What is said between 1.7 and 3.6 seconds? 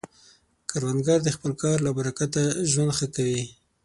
له برکته ژوند ښه کوي